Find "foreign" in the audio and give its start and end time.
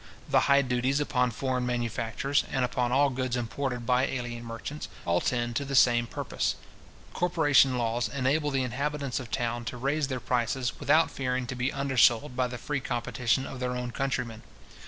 1.29-1.63